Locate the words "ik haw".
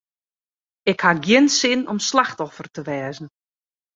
0.91-1.19